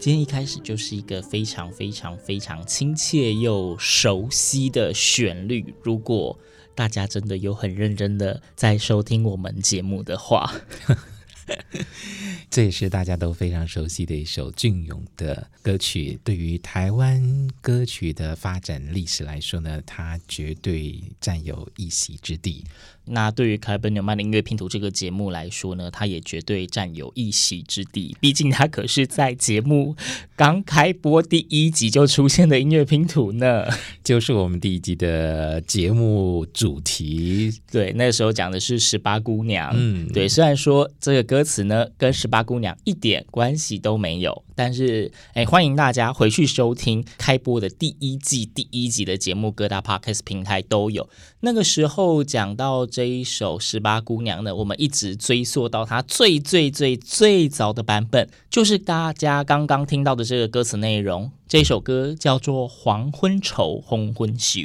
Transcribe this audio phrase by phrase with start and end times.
[0.00, 5.74] 今天一开始就是一个非常非常非常亲切又熟悉的旋律。
[5.82, 6.38] 如果
[6.74, 10.54] 大家真的有很认真的在收听我们节目的话，
[12.48, 16.20] 这也是大家都非常熟悉的一首隽永的歌曲。
[16.22, 22.64] 对于台湾歌曲的发展历史来说呢，它绝对占有一席之地。
[23.10, 28.16] 那对于凯本纽曼的音乐拼图这个节目来说呢，它也绝对占有一席之地。
[28.20, 29.96] 毕竟它可是在节目
[30.36, 33.66] 刚开播第一集就出现的音乐拼图呢，
[34.04, 37.52] 就是我们第一集的节目主题。
[37.70, 39.72] 对，那时候讲的是十八姑娘。
[39.74, 51.08] 嗯，对，虽然说这个歌词呢跟十八姑娘一点关系都没有，但是哎，欢迎大家回去收听开播的第一季第一集的节目，各大 Podcast 平台都有。
[51.40, 52.86] 那个时候讲到。
[52.98, 61.30] 这一首《十八姑娘》呢，我们一直追溯到它最最最最早的版本，就是大家刚刚听到的这个歌词内容。
[61.46, 64.58] 这首歌叫做《黄昏愁红昏愁》，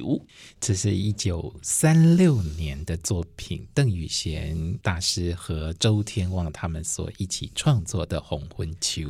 [0.59, 9.01] 这是一九三六年的作品，邓雨贤大师和周天旺他们所一起创作的《红昏愁》。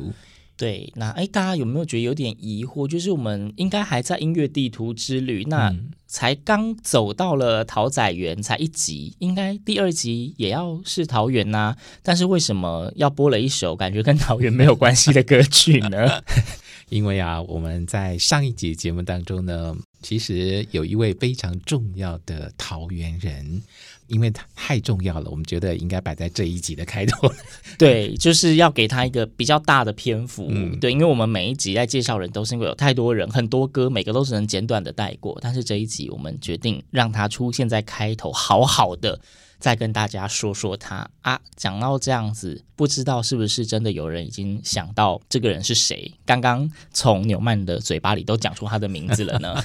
[0.56, 2.86] 对，那哎，大家有没有觉得有点疑惑？
[2.86, 5.74] 就是我们应该还在音乐地图之旅，那
[6.06, 11.76] 才刚走到了桃仔园，才一集，应该第二集也要是桃园呐、啊。
[12.02, 16.22] 但是为什么要播了一首感觉跟 桃园没有关系的歌曲呢？
[16.88, 23.60] 因为啊，我们在上一集节目当中呢，其实有一位非常重要的桃园人。
[24.06, 27.30] 因为它太重要了，我们觉得应该摆在这一集的开头。
[27.78, 30.46] 对，就是要给他一个比较大的篇幅。
[30.50, 35.38] 嗯，对，因为我们每一集在介绍人都是因为有太多人，很多歌，每个都只能简短的带过。
[35.40, 39.18] 但是这一集我们决定让他出现在开头，好好的。
[39.64, 46.12] 再跟大家说说他啊，讲到这样子，不知道是不是真的有人已经想到这个人是谁？
[46.26, 49.64] 刚刚从纽曼的嘴巴里都讲出他的名字了呢。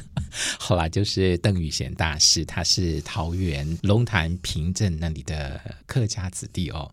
[0.57, 6.89] 好啦，就是邓宇贤大师，他是桃园龙潭平镇那里的客家子弟哦。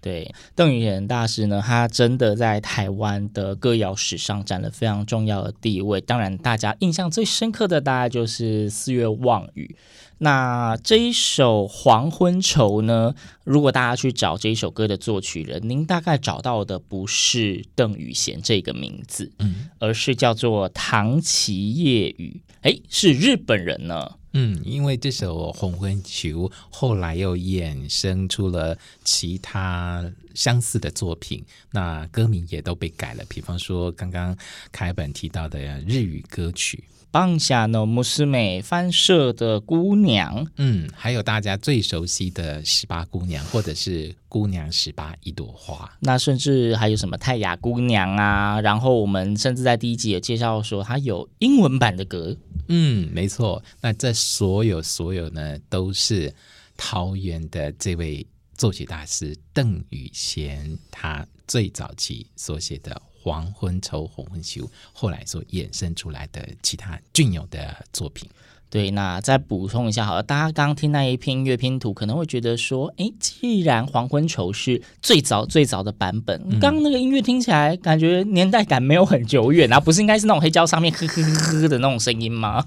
[0.00, 6.00] 对，邓雨贤大师呢，他真的在台湾的歌谣史上占了非常重要的地位。
[6.00, 9.74] 当然，大家印象最深刻的大概就是《四月望雨》。
[10.20, 13.14] 那这一首《黄昏愁》呢，
[13.44, 24.17] 如果大家去找这一首歌的作曲人，您大概找到的不是邓雨贤这个名字，嗯，而是叫做唐崎夜雨，哎，是日本人呢。
[24.32, 34.36] 嗯，因为这首《红昏球》后来又衍生出了其他相似的作品，那歌名也都被改了，比方说刚刚
[34.70, 36.84] 凯本提到的日语歌曲。
[37.10, 48.60] 放下呢，穆斯美翻社的姑娘，嗯，还有大家最熟悉的十八姑娘，或者是姑娘十八一朵花，那甚至还有什么泰雅姑娘啊？
[48.60, 52.36] 然后我们甚至在第一集也介绍说，它有英文版的歌，
[52.68, 53.62] 嗯，没错。
[53.80, 56.32] 那这所有所有呢，都是
[56.76, 63.00] 桃园的这位作曲大师邓雨贤他最早期所写的。
[63.28, 68.26] 黄昏愁，黄昏愁，后来所衍生出来的其他隽永的作品。
[68.70, 82.64] 对，那再补充一下好了，大家刚刚听那一篇音乐拼图，可能会觉得说，哎，既然黄昏愁是最早最早的版本，嗯、刚刚那个音乐听起来感觉年代感没有很久远啊，不是应该是那种黑胶上面呵呵呵呵的那种声音吗？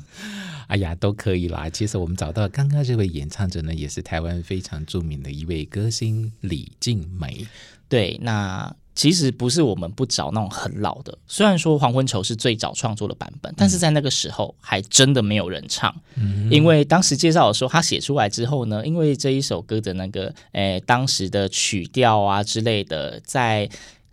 [0.67, 1.69] 哎呀，都可以啦。
[1.69, 7.47] 其实我们找到刚刚这位演唱者呢，也是台湾非常著名的一位歌星李静梅。
[7.89, 8.75] 对，那。
[8.93, 23.69] 其实不是我们不找那种很老的，虽然说《黄昏愁》是最早创作的版本，但是在那个时候还真的没有人唱，嗯、因为当时介绍的时候，他写出来之后呢，因为这一首歌的那个，诶，当时的曲调啊之类的，在。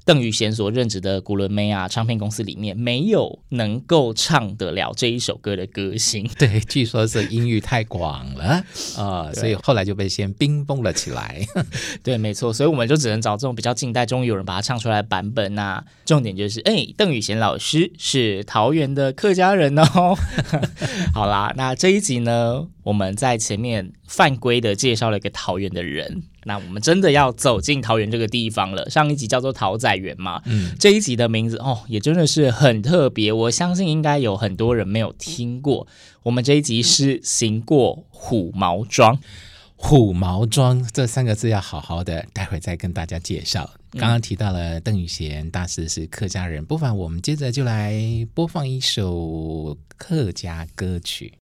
[0.09, 8.65] 邓宇贤所任职的古伦美亚唱片公司里面没有能够唱得了这一首歌的歌星， 对，据说是音域太广了
[8.97, 11.47] 啊、呃， 所以后来就被先冰封了起来。
[12.03, 15.85] 对，没错，所以我们就只能找这种比较近代，终于有人把它唱出来的版本呐、啊。
[16.07, 20.17] 重点就是，哎，邓宇贤老师是桃园的客家人哦。
[21.13, 26.23] 好啦，那这一集呢，我们在前面犯规的介绍了一个桃园的人。
[26.49, 28.89] 那我们真的要走进桃园这个地方了。
[28.89, 33.31] 上一集叫做桃仔园嘛，嗯，这一集的名字哦，也真的是很特别。
[33.31, 35.87] 我相信应该有很多人没有听过。
[36.23, 39.19] 我们这一集是行过虎毛庄，
[39.77, 43.71] 虎毛庄这三个字要好好的，待会再跟大家介绍。
[43.93, 47.95] 刚刚提到了邓雨贤大师是客家人，不妨我们接着就来
[48.35, 51.35] 播放一首客家歌曲。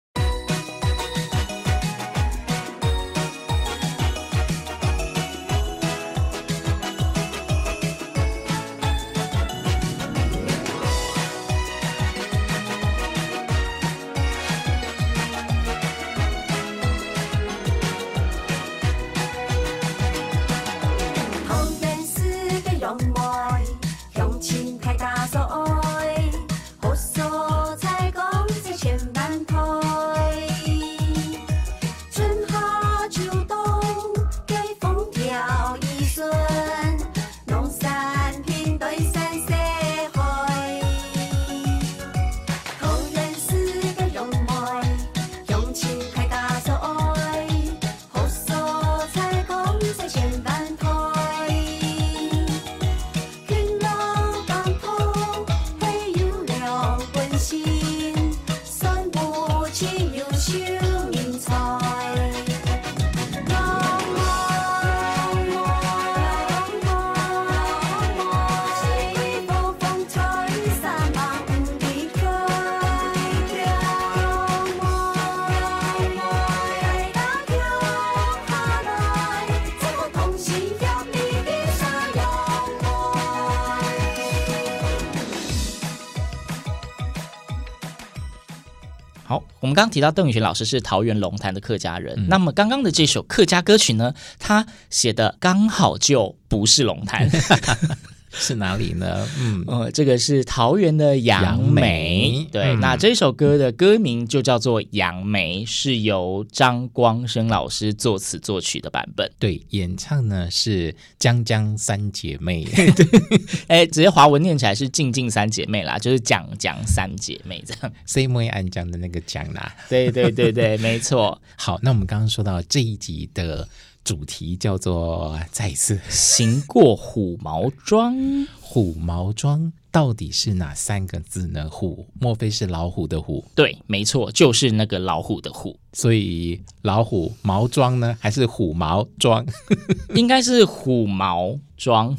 [89.64, 97.26] 我们刚刚提到邓雨贤老师是桃园龙潭的客家人，嗯、那么刚刚的这首客家歌曲呢，他写的刚好就不是龙潭。
[98.36, 99.26] 是哪里呢？
[99.38, 101.80] 嗯，呃，这个是桃园的杨梅。
[101.80, 109.30] 梅对，嗯、那这首歌的歌名就叫做《杨梅》，是由张光生老师作词作曲的版本。
[109.38, 112.64] 对，演唱呢是江江三姐妹。
[112.74, 112.92] 对，
[113.68, 117.92] 哎，直接华文念起来是静静三姐妹啦，就是讲讲三姐妹这样。
[118.04, 119.74] C 妹安讲的那个讲啦。
[119.88, 121.40] 对对对对，没错。
[121.56, 123.66] 好，那我们刚刚说到这一集的。
[124.04, 128.14] 主题叫做再一次行过虎毛庄，
[128.60, 131.68] 虎毛庄到底是哪三个字呢？
[131.70, 133.44] 虎，莫非是老虎的虎？
[133.54, 135.78] 对，没错，就是那个老虎的虎。
[135.94, 139.46] 所以老虎毛庄呢，还是虎毛庄？
[140.14, 142.14] 应该是虎毛庄，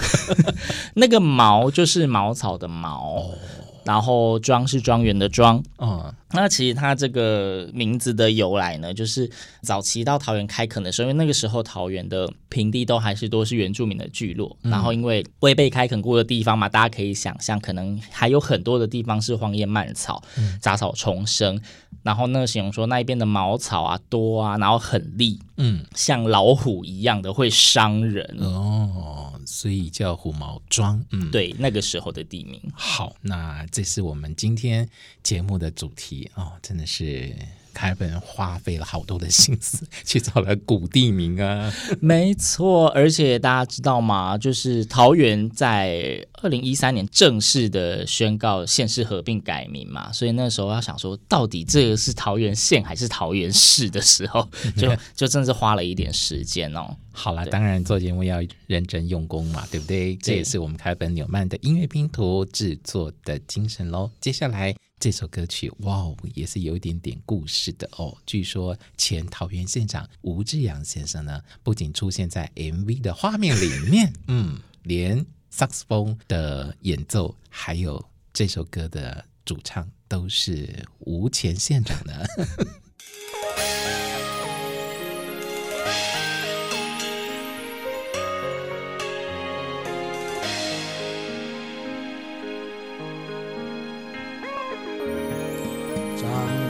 [0.95, 3.19] 那个毛就是茅草的毛。
[3.19, 3.35] 哦
[3.85, 9.29] 然后庄是庄园的庄，嗯，那其实它这个名字的由来呢，就是
[9.61, 21.61] 早期到桃园开垦的时候，因为那个时候桃园的平地都还是多是原住民的聚落，嗯、然后因为未被开垦过的地方嘛，大家可以想象，可能还有很多的地方是荒野蔓草、嗯、杂草丛生，
[22.01, 29.39] 然后那个形容说那一边的茅草啊多啊，然后很利，嗯，像老虎一样的会伤人哦。
[29.45, 32.59] 所以叫虎毛庄，嗯，对，那个时候的地名。
[32.73, 34.89] 好，那这是我们今天
[35.21, 37.35] 节目的主题哦，真的是。
[37.75, 44.37] 凯尔本花费了好多的心思去找了古地名啊， 没错，而且大家知道吗？
[44.37, 56.95] 就是桃园在二零一三年正式的宣告县市合并改名嘛，所以那时候要想说，到底这个是桃园县还是桃园市的时候， 就就真是花了一点时间哦。
[57.11, 60.15] 好了，当然做节目要认真用功嘛，对不对？
[60.15, 64.09] 对，这也是我们凯本纽曼的音乐拼图制作的精神喽。
[64.21, 64.73] 接下来。
[64.99, 68.17] 这首歌曲哇哦，也是有一点点故事的哦。
[68.25, 82.13] 据说前桃园县长吴志阳先生呢，不仅出现在 MV 的画面里面， 嗯，连萨克斯风的演奏，还有这首歌的主唱都是吴前县长呢。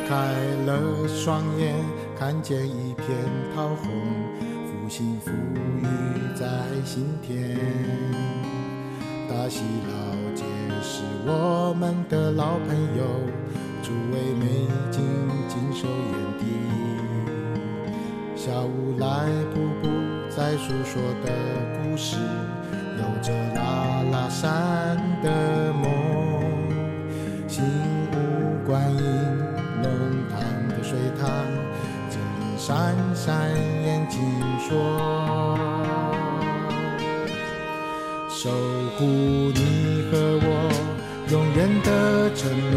[0.08, 0.16] 开
[0.66, 1.74] 了双眼，
[2.18, 3.08] 看见一片
[3.56, 3.90] 桃红，
[4.68, 5.86] 福星福雨
[6.36, 6.46] 在
[6.86, 7.58] 心田。
[9.28, 10.44] 大溪老街
[10.84, 13.04] 是我们的老朋友，
[13.82, 14.46] 诸位美
[14.92, 15.02] 景
[15.48, 16.46] 尽收眼底。
[18.36, 19.90] 小屋来瀑布
[20.30, 21.32] 在诉说的
[21.82, 22.18] 故事，
[23.00, 25.90] 有着拉拉山的梦，
[32.68, 32.74] 闪
[33.14, 33.52] 闪
[33.86, 34.20] 眼睛
[34.60, 34.74] 说，
[38.28, 38.50] 守
[38.98, 39.06] 护
[39.54, 40.48] 你和我
[41.30, 41.88] 永远的
[42.34, 42.76] 承诺，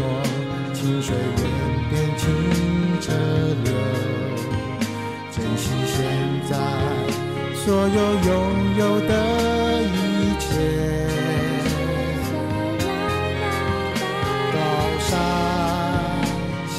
[0.75, 1.43] 清水远
[1.89, 2.21] 变清
[3.01, 3.11] 澈
[3.63, 3.73] 流，
[5.31, 5.97] 珍惜现
[6.47, 6.53] 在
[7.55, 7.97] 所有
[8.29, 8.29] 拥
[8.77, 9.11] 有的
[9.81, 9.97] 一
[10.37, 10.47] 切。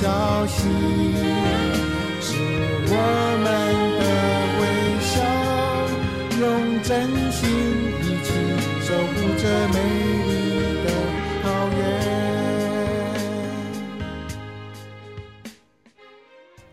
[0.00, 1.09] 消息是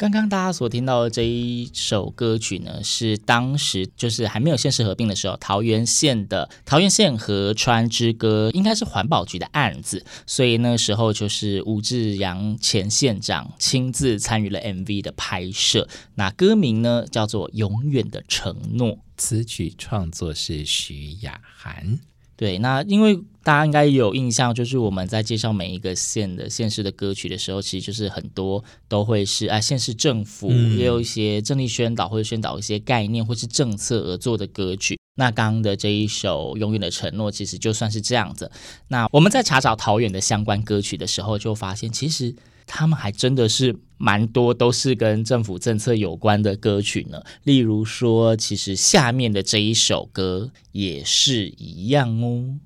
[0.10, 15.90] 刚刚大家所听到的这一首歌曲呢，是当时就是还没有县市合并的时候，桃园县的桃园县河川之歌，应该是环保局的案子，所以那时候就是吴志扬前县长亲自参与了 MV 的拍摄。
[16.16, 22.00] 那歌名呢叫做《永远的承诺》，词曲创作是徐雅涵。
[22.38, 35.00] 对，那因为大家应该有印象，就是我们在介绍每一个县的县市的歌曲的时候，其实就是很多都会是啊，县市政府也有一些政令宣导或者宣导一些概念或是政策而做的歌曲。
[35.15, 38.51] 那刚刚的这一首《永远的承诺》，其实就算是这样子。
[38.89, 42.36] 那我们在查找桃园的相关歌曲的时候，就发现其实。
[42.68, 47.24] 他们还真的是蛮多，都是跟政府政策有关的歌曲呢。
[47.44, 52.60] 例如说，其实下面的这一首歌也是一样哦。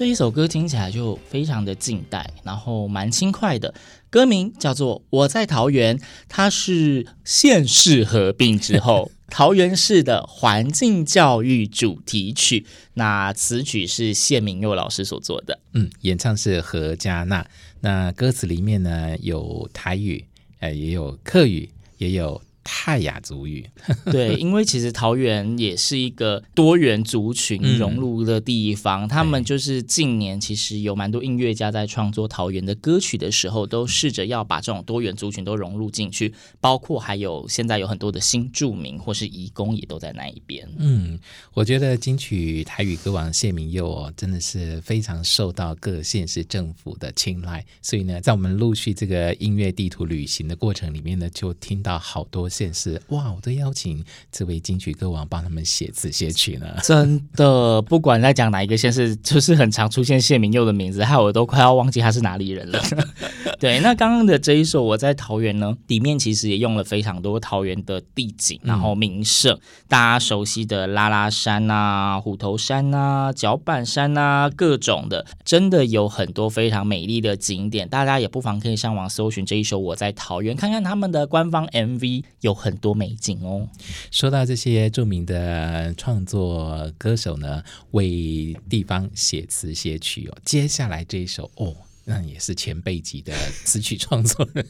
[0.00, 3.74] 这一首歌听起来就非常的近代，然后蛮轻快的。
[4.08, 12.64] 歌名叫做《我在桃园》，它是县市合并之后桃园市的环境教育主题曲。
[12.94, 17.46] 那词曲是谢明佑老师所做的，嗯，演唱是何嘉娜。
[17.80, 20.24] 那歌词里面呢有台语，
[20.60, 22.40] 呃，也有客语，也有。
[22.62, 23.68] 泰雅族语，
[24.12, 40.68] 对，因为其实桃园也是一个多元族群融入的地方，嗯、他们就是近年其实有蛮多音乐家在创作桃园的歌曲的时候，都试着要把这种多元族群都融入进去，包括还有现在有很多的新住民或是移工也都在那一边。
[40.76, 41.18] 嗯，
[41.54, 52.49] 我觉得金曲台语歌王谢明佑哦，真的是非常受到各县市政府的青睐，所以呢，在我们陆续这个音乐地图旅行的过程里面呢，就听到好多。
[52.50, 56.66] 县市，哇，我都邀请这位金曲歌王帮他们写词写曲呢。
[56.82, 62.82] 真的，不管在讲哪一个县市，就是很常出现谢明佑的名字，害我都快要忘记他是哪里人了。
[63.60, 83.68] 对，那刚刚的这一首《我在桃园》呢，里面其实也用了非常多桃园的地景，然后名胜，嗯、大家熟悉的拉拉山啊、虎头山啊、脚板山啊，各种的，真的有很多非常美丽的景点，大家也不妨可以上网搜寻这一首《我在桃园》，看看他们的官方 MV，有很多美景哦。
[84.10, 91.76] 说到这些著名的创作歌手呢，为地方写词写曲哦，接下来这一首哦。
[92.06, 93.32] 那也是前辈级的
[93.64, 94.66] 词曲创作人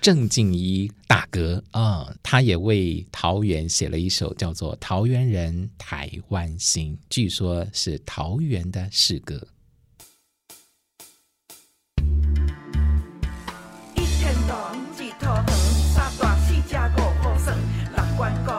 [0.00, 9.46] 郑敬一大哥啊、他也为桃园写了一首叫做《桃园人台湾心》，据说是桃园的诗歌。
[18.20, 18.49] 有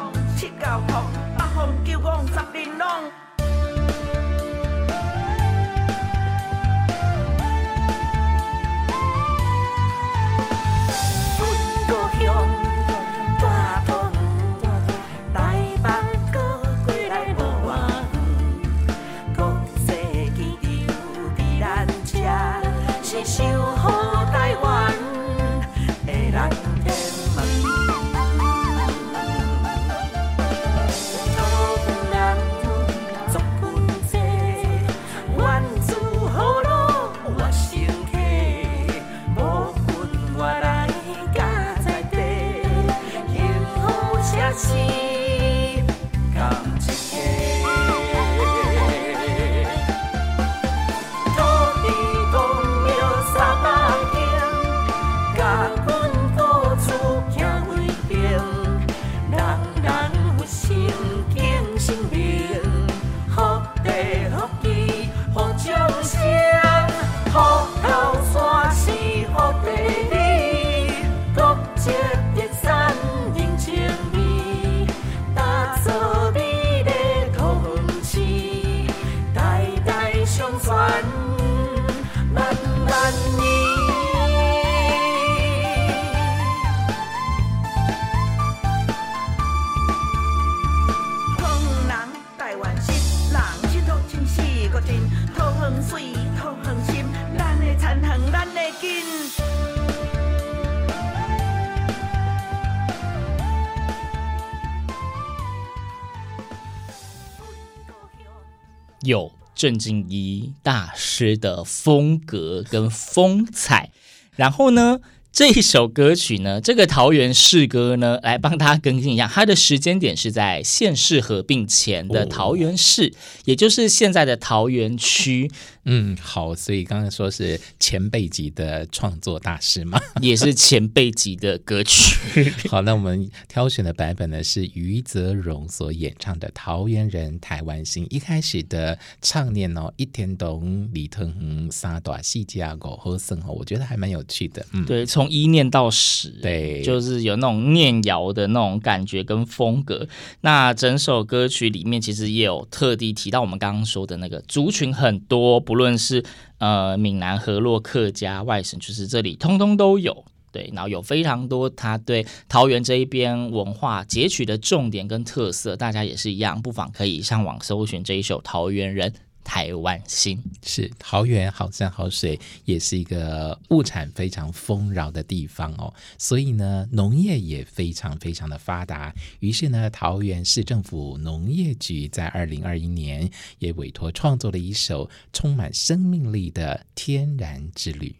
[109.61, 113.91] 郑敬一大师的风格跟风采，
[114.35, 114.99] 然后呢，
[115.31, 123.13] 这一首歌曲呢，这个桃园市歌呢，来帮大家更新一下，它的时间点是在县市合并前的桃园市，哦、
[123.45, 125.51] 也就是现在的桃园区。
[125.85, 132.15] 嗯，好，所以刚才说是前辈级的创作大师嘛， 也是前辈级的歌曲。
[132.69, 138.05] 好，那我们挑选的版本呢是余则荣所演唱的《桃园人台湾心》。
[138.11, 144.63] 一开始的唱念哦，一天懂李腾宏三大细加狗和声哦，我觉得还蛮有趣的。
[144.73, 150.07] 嗯，对，从一念到十，对，就是有那种念谣的那种感觉跟风格。
[150.41, 155.59] 那整首歌曲里面其实也有特地提到我们刚刚说的那个族群很多。
[155.71, 156.21] 无论是
[156.57, 169.09] 呃闽南、河洛、客家、外省，就是这里通通都有，对，然后有非常多他对桃园这一边文化截取的重点跟特色，大家也是一样，不妨可以上网搜寻这一首《桃园人》。
[169.43, 179.13] 台湾心是桃园好山好水，也是一个物产非常丰饶的地方哦，所以呢，农业也非常非常的发达。
[179.39, 188.15] 于是呢，桃园市政府农业局在二零二一年也委托创作了一首充满生命力的天然之旅。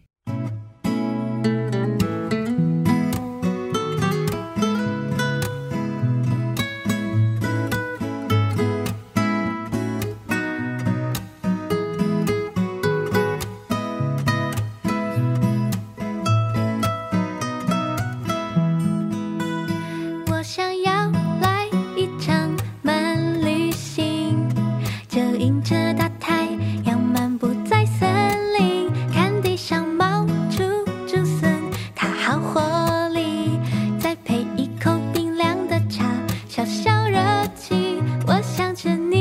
[38.73, 39.20] 想见你。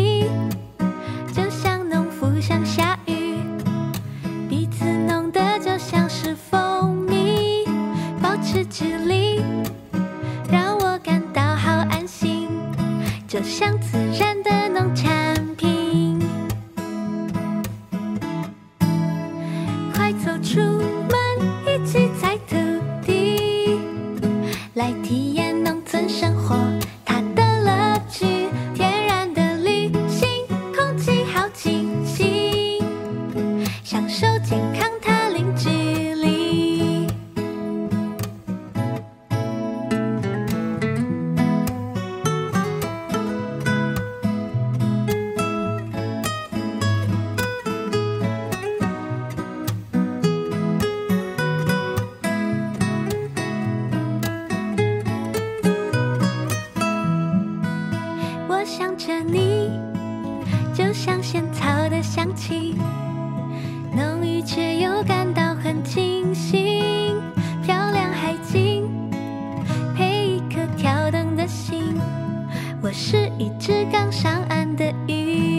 [59.11, 59.68] 的你，
[60.73, 62.77] 就像仙草的香气，
[63.92, 67.16] 浓郁却又感到很清新，
[67.64, 68.88] 漂亮海景，
[69.96, 71.92] 配一颗跳动的心，
[72.81, 75.50] 我是一只刚上岸的鱼。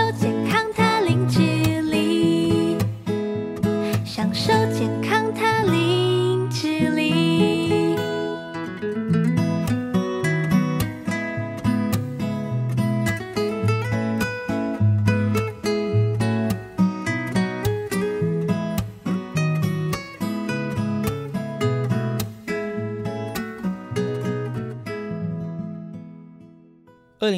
[0.00, 0.29] 二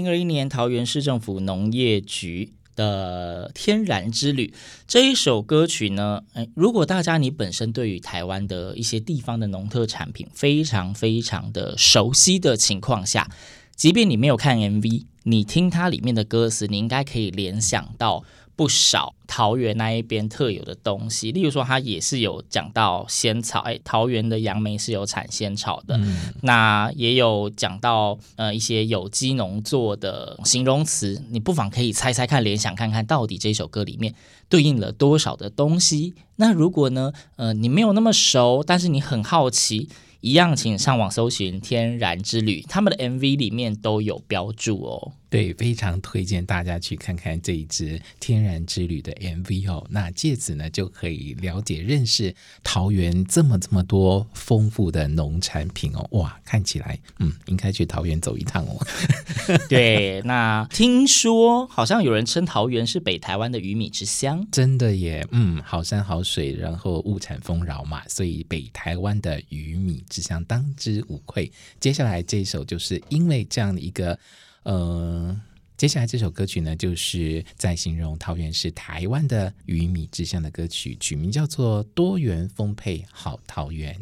[0.02, 4.48] 零二一年桃园市政府农业局的《天然之旅》
[4.88, 13.30] 这一首歌曲呢，诶，如果大家你本身对于台湾的一些地方的农特产品非常非常的熟悉的情况下，
[13.76, 18.24] 即便你没有看 MV，你听它里面的歌词，你应该可以联想到。
[18.54, 25.96] 不少桃园那一边特有的东西，例如说，它也是有讲到仙草，哎，桃园的杨梅是有产仙草的。
[25.96, 34.14] 嗯、那也有讲到呃一些有机农作的形容词，你不妨可以猜猜看，联想看看到底这首歌里面
[34.48, 36.14] 对应了多少的东西。
[36.36, 39.88] 那如果呢，呃，你没有那么熟，但是你很好奇。
[40.20, 45.12] 一样，请上网搜寻《天然之旅》，他们的 MV 里面都有标注哦。
[45.32, 49.86] 对，非常推荐大家去看看这一支《天然之旅》的 MV 哦。
[49.88, 56.06] 那借此呢，就可以了解、认识桃园这么这么多丰富的农产品哦。
[56.10, 58.86] 哇，看起来，嗯，应该去桃园走一趟哦。
[59.70, 65.26] 对，那听说好像有人称桃园是北台湾的鱼米之乡，真的耶。
[65.30, 71.50] 嗯，好山好水，然后物产丰饶嘛，所以北台湾的鱼米之乡当之无愧。
[71.80, 74.18] 接下来这一首就是因为这样的一个，
[74.64, 75.40] 呃，
[75.76, 83.94] 接下来这首歌曲呢，就是在形容桃园是台湾的鱼米之乡的歌曲，取名叫做《多元丰沛好桃园》。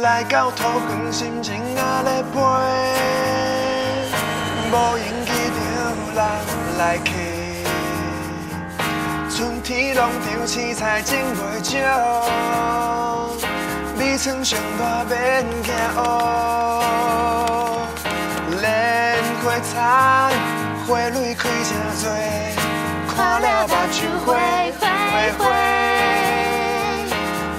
[0.00, 2.38] 来到桃园，心情也在飞，
[4.70, 5.60] 无影机场
[6.14, 6.16] 人
[6.78, 7.10] 来去，
[9.64, 13.32] 天农场青菜种袂少，
[13.98, 15.98] 米仓上大免惊乌，
[18.60, 19.72] 莲花菜
[20.86, 21.72] 花蕊开真
[22.02, 22.06] 多，
[23.16, 23.96] 看了目睭
[24.26, 24.26] 花
[24.78, 24.84] 花
[25.38, 25.42] 花，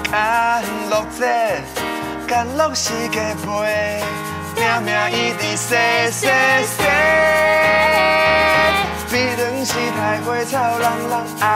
[0.08, 0.14] 甘
[0.88, 1.20] 露节。
[2.28, 4.00] 甘露是加倍，
[4.54, 5.76] 命命一直生
[6.12, 6.30] 生
[6.76, 6.86] 生。
[9.16, 11.48] 美人是太花草，人人爱。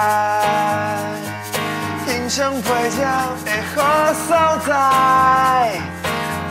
[2.07, 2.69] 欣赏配
[2.99, 3.07] 料
[3.45, 4.35] 的好所
[4.67, 4.73] 在，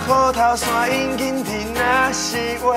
[0.05, 2.75] 虎头山引擎亭那是话，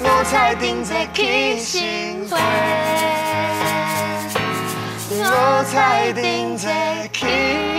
[0.00, 2.36] 五彩钉子起新花，
[5.12, 6.66] 五彩钉子
[7.12, 7.77] 起。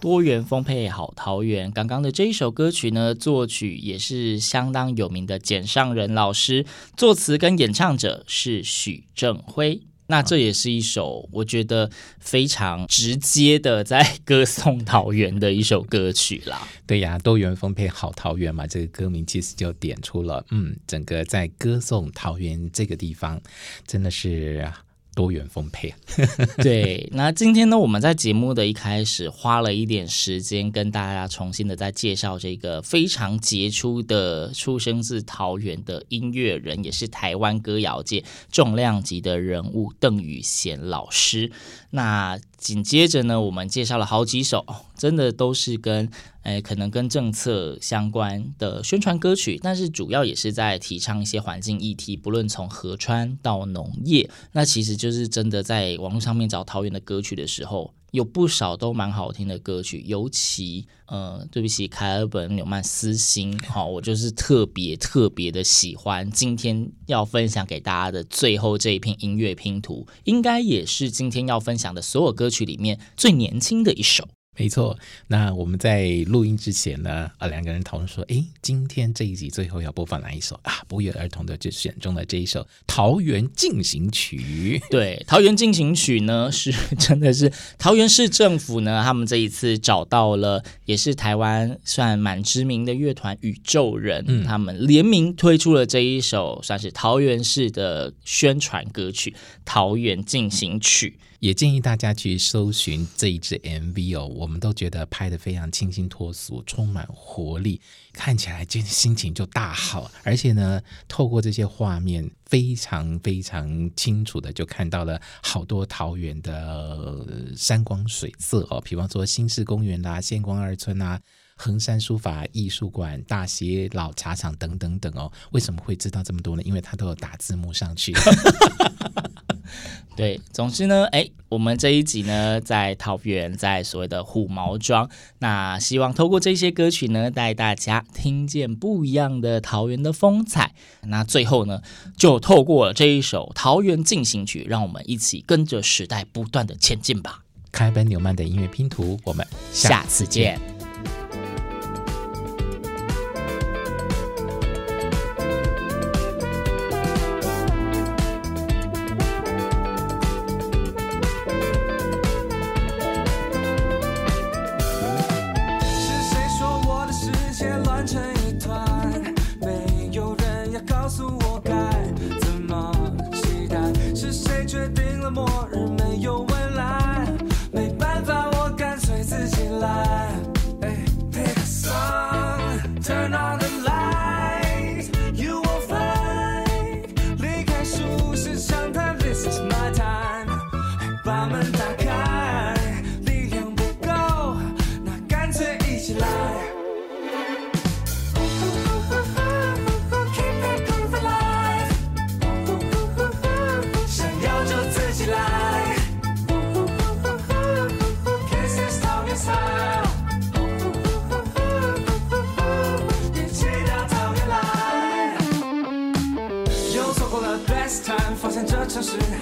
[0.00, 6.64] 多元丰沛好桃园，刚刚的这一首歌曲呢，作曲也是相当有名的简上仁老师，
[6.96, 9.82] 作词跟演唱者是许正辉。
[10.06, 16.66] 那这也是一首我觉得非常直接的在歌颂桃园的一首歌曲啦。
[16.86, 23.38] 对呀，多元丰沛好桃园嘛，这个歌名其实就点出了，嗯，整个在歌颂桃园这个地方
[23.86, 24.72] 真的是。
[25.20, 25.92] 多元丰沛，
[26.64, 27.06] 对。
[27.12, 41.52] 那今天呢，我们在节目的一开始花了一点时间，跟大家重新的再介绍这个非常杰出的出生自桃园的音乐人，也是台湾歌谣界重量级的人物邓宇贤老师。
[41.90, 46.10] 那紧接着呢，我们介绍了好几首，真的都是跟
[46.42, 57.94] 诶可能跟政策相关的宣传歌曲，但是主要也是在提倡一些环境议题，不论从河川到农业，那其实就是真的在网络上面找桃园的歌曲的时候。
[58.10, 66.30] 有不少都蛮好听的歌曲，尤其呃，对不起，凯尔本纽曼私心，好，我就是特别特别的喜欢。
[66.30, 74.28] 今天要分享给大家的最后这一篇音乐拼图，应该也是今天要分享的所有歌曲里面最年轻的一首。
[74.58, 80.82] 没错，那我们在录音之前呢，啊，两个人讨论说，哎，今天这一集最后要播放哪一首啊？
[80.86, 84.78] 不约而同的就选中了这一首《桃园进行曲》。
[84.90, 99.30] 对，《桃园进行曲》呢，是 真的是桃园市政府呢，他们这一次找到了，也是台湾算蛮知名的乐团宇宙人，嗯，他们联名推出了这一首，算是桃园市的宣传歌曲
[99.64, 101.18] 《桃园进行曲》。
[101.40, 107.80] 也建议大家去搜寻这一支 MV 哦，我们都觉得拍得非常清新脱俗，充满活力，
[108.12, 110.10] 看起来就心情就大好。
[110.22, 117.26] 而且呢，透过这些画面，非常非常清楚的就看到了好多桃园的
[117.56, 121.18] 山光水色哦，比方说新市公园啦、宪光二村啊、
[121.62, 125.30] 横山书法艺术馆、大溪老茶厂等等等哦。
[125.50, 126.62] 为什么会知道这么多呢？
[126.62, 128.14] 因为它都有打字幕上去。
[130.16, 140.72] 对，总之呢，哎，我们这一集呢，在桃园，在所谓的虎毛庄，那希望透过这些歌曲呢，带大家听见不一样的桃园的风采。
[141.02, 141.82] 那最后呢，
[142.16, 147.42] 就透过这一首《桃园进行曲》，让我们一起跟着时代不断的前进吧。
[147.70, 150.79] 凯尔本纽曼的音乐拼图，我们下次见。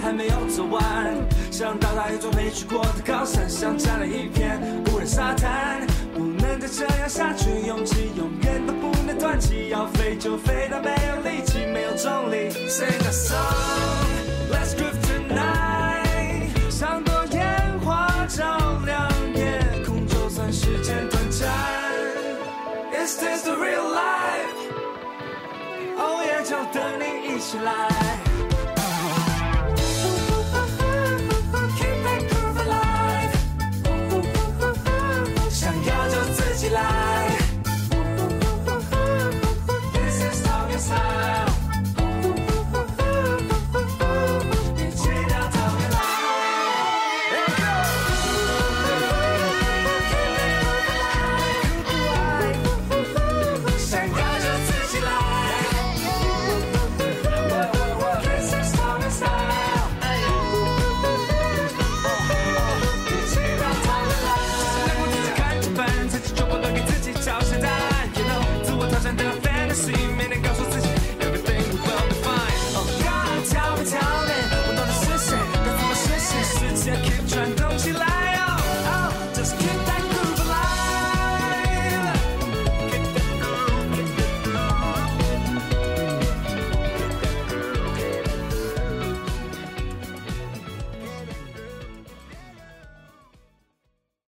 [0.02, 0.82] 还没有走完，
[1.50, 12.50] 想到达一座没去过的高山，想占了一片无人沙滩，不能再这样下去，勇气永远都不能断气，要飞就飞到没有力气，没有重力。
[12.68, 14.06] Sing a song,
[14.52, 21.48] let's groove tonight，像朵烟花照亮夜空，就算时间短暂。
[22.92, 24.58] Is this the real life？
[25.96, 28.27] 哦耶，就等你一起来。
[36.78, 37.07] 起来。